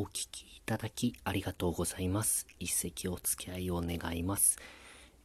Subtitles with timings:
[0.00, 2.46] お聞きいただきありがとうございます。
[2.60, 4.56] 一席お付き合いを願います。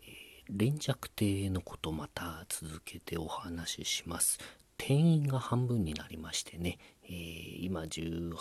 [0.00, 0.10] えー
[0.48, 4.38] 連弱亭のことまた続けてお話しします。
[4.78, 8.32] 定員が半分になりましてね、えー今18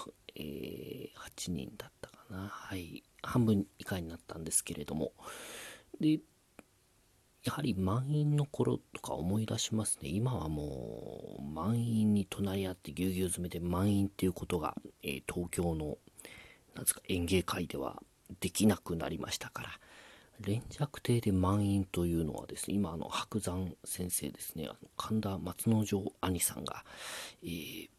[1.49, 2.47] 人だったかな。
[2.47, 3.03] はい。
[3.21, 5.11] 半分以下になったんですけれども。
[5.99, 6.21] で、
[7.43, 10.07] やはり満員の頃とか思い出しますね。
[10.07, 15.97] 今はもう満員に隣り合ってぎゅうぎゅう詰めで満員っていうことが、えー東京の
[16.75, 18.01] なんですか演芸会では
[18.39, 19.69] できなくなりましたから。
[20.39, 26.83] 連弱亭で満員というのはですね今あの白山先生ですねあの神田松之丞兄さんが、
[27.43, 27.89] えー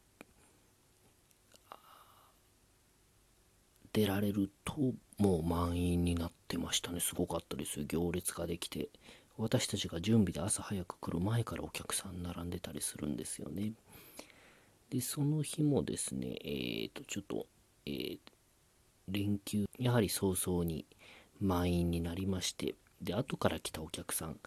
[3.92, 4.74] 出られると
[5.18, 7.00] もう満員になってましたね。
[7.00, 7.84] すごかったですよ。
[7.86, 8.88] 行列ができて。
[9.36, 13.72] 私たちが準備で朝早く来る前からお客さん並んでたりするんですよね。
[14.90, 17.46] でその日もですねえー、とちょっと、
[17.86, 18.18] えー
[19.08, 20.86] 連休やはり早々に
[21.40, 24.38] 満員になりましてで後から来たお客さん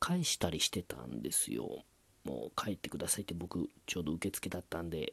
[0.00, 1.84] 返したりしてたんですよ。
[2.24, 5.12] もう帰ってくださいって僕ちょうど受付だったんで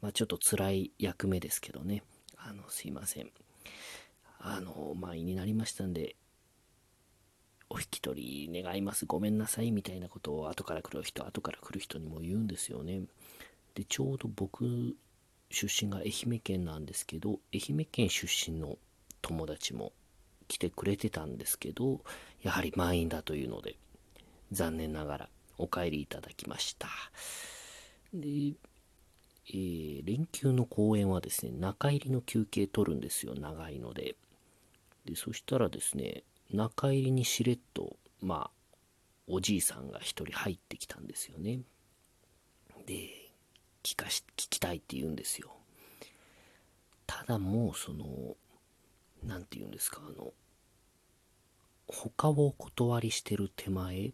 [0.00, 2.02] まあちょっと辛い役目ですけどね。
[2.36, 3.30] あのすいません。
[4.38, 6.16] あの満員になりましたんで
[7.68, 9.06] お引き取り願います。
[9.06, 13.02] ごめんなさいみたいなことを後から来る人後から来る人にも言うんですよね。
[13.74, 14.96] でちょうど僕
[15.50, 18.78] 出身が愛媛県なんですけど愛媛県出身の
[19.22, 19.92] 友達も
[20.48, 22.00] 来てくれてたんですけど
[22.42, 23.76] やはり満員だというので
[24.52, 26.88] 残念ながらお帰りいただきました。
[28.12, 28.28] で、
[29.48, 34.16] えー連休の公演はですね中入りの休憩取るんですよ長いので。
[35.04, 38.50] でそしたらですね中入りにしれっとまあ
[39.28, 41.60] おじいさんが一人入ってきたんですよね。
[42.86, 43.25] で
[43.86, 45.52] 聞かし聞きたいって言うんですよ。
[47.06, 48.34] ただもうその
[49.24, 50.32] 何て言うんですかあの
[51.86, 54.12] 他を断りしてる手前、え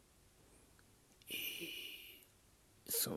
[1.30, 1.82] ー
[2.94, 3.16] その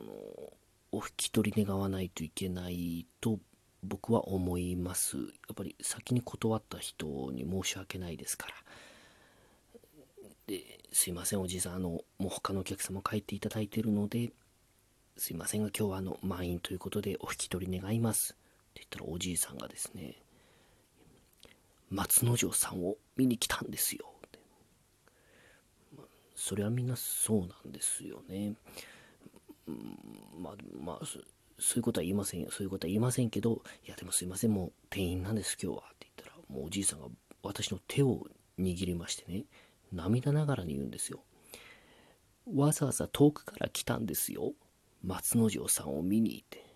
[0.90, 3.38] お引き取り願わないといけないと
[3.82, 5.18] 僕は思います。
[5.18, 8.54] やっぱり先に断った人に申し訳ないですから。
[10.46, 14.32] ですいませんおじいさんあのもう他のお客様帰っていただいてるので
[15.18, 18.34] すいませんが今日はあの満員ということでお引き取り願います。
[18.34, 18.36] っ
[18.74, 20.16] て言ったらおじいさんがですね
[21.90, 24.04] 松之丞さんを見に来たんですよ、
[26.34, 28.54] それはみんなそうなんですよね。
[30.38, 31.18] まあまあそ
[31.58, 32.50] そういうことは言いませんよ。
[32.50, 35.84] そういうことは言いませんけどいやでもすいませんもう店員なんです今日は。
[35.84, 37.06] って言ったらもうおじいさんが
[37.42, 38.26] 私の手を
[38.58, 39.44] 握りましてね
[39.92, 41.20] 涙ながらに言うんですよ。
[42.54, 44.52] わざわざ遠くから来たんですよ。
[45.06, 46.66] 松之丞さんを見に行って。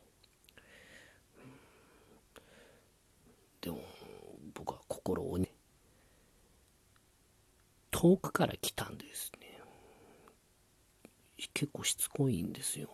[3.60, 3.80] でも
[4.54, 5.52] 僕は心をね
[7.90, 9.60] 遠くから来たんですね。
[11.52, 12.88] 結構しつこいんですよ。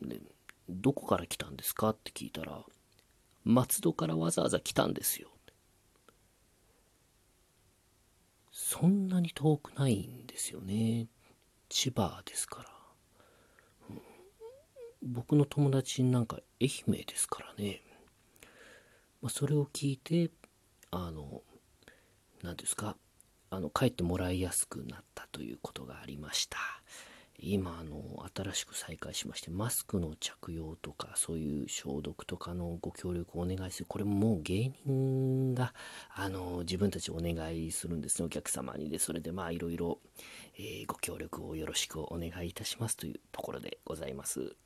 [0.00, 0.20] で
[0.68, 2.64] どこから来たんですかって聞いたら
[3.44, 5.28] 松戸からわざわざ来たんですよ。
[8.52, 11.08] そんなに遠くないんですよね。
[11.68, 12.75] 千葉ですから、
[15.06, 17.80] 僕の友達なんか愛媛ですからね、
[19.22, 20.30] まあ、それを聞いて
[20.90, 21.42] あの
[22.42, 22.96] 何ですか
[23.50, 26.58] あの帰ってもらいやすくなったということがありました。
[27.38, 33.86] 今あの新しく再開しましてマスクの着用とかそういう消毒とかのご協力をお願いする。
[33.88, 35.74] これももう芸人が
[36.14, 38.26] あの自分たちお願いするんですね。
[38.26, 38.98] お客様にで。
[38.98, 40.00] それでまあいろいろ
[40.86, 44.56] ご協力をよろしくお願いいたしますというところでございます。